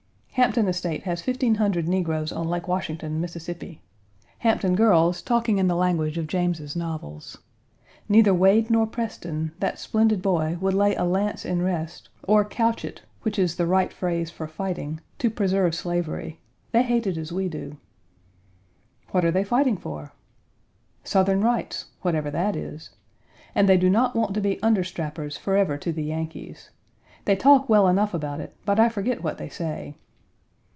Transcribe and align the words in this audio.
Hampton 0.35 0.67
estate 0.69 1.03
has 1.03 1.21
fifteen 1.21 1.55
hundred 1.55 1.87
negroes 1.89 2.31
on 2.31 2.47
Lake 2.47 2.67
Washington, 2.67 3.19
Mississippi. 3.21 3.79
Hampton 4.39 4.73
girls 4.75 5.21
talking 5.21 5.59
in 5.59 5.67
the 5.67 5.75
language 5.75 6.17
of 6.17 6.25
James's 6.25 6.73
novels: 6.75 7.37
"Neither 8.09 8.33
Wade 8.33 8.71
nor 8.71 8.87
Preston 8.87 9.51
that 9.59 9.77
splendid 9.77 10.19
boy! 10.21 10.57
would 10.61 10.73
lay 10.73 10.95
a 10.95 11.03
lance 11.03 11.45
in 11.45 11.61
rest 11.61 12.07
or 12.23 12.43
couch 12.45 12.83
it, 12.85 13.01
which 13.23 13.37
is 13.37 13.55
the 13.57 13.67
right 13.67 13.91
phrase 13.93 14.31
for 14.31 14.47
fighting, 14.47 14.99
to 15.19 15.29
preserve 15.29 15.75
slavery. 15.75 16.39
They 16.71 16.81
hate 16.83 17.05
it 17.05 17.17
as 17.17 17.31
we 17.33 17.47
do." 17.49 17.77
"What 19.11 19.23
are 19.25 19.31
they 19.31 19.43
fighting 19.43 19.77
for?" 19.77 20.11
"Southern 21.03 21.41
rights 21.41 21.85
whatever 22.03 22.31
that 22.31 22.55
is. 22.55 22.89
And 23.53 23.67
they 23.69 23.77
do 23.77 23.89
not 23.91 24.15
want 24.15 24.33
to 24.35 24.41
be 24.41 24.55
understrappers 24.63 25.37
forever 25.37 25.77
to 25.77 25.91
the 25.91 26.05
Yankees. 26.05 26.71
They 27.25 27.35
talk 27.35 27.67
well 27.69 27.87
enough 27.87 28.13
about 28.13 28.39
it, 28.39 28.55
but 28.65 28.79
I 28.79 28.87
forget 28.89 29.21
what 29.21 29.37
they 29.37 29.49
say." 29.49 29.97